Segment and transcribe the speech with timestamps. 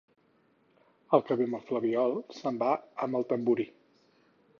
[1.17, 2.71] El que ve amb el flabiol, se'n va
[3.07, 3.67] amb el tamborí.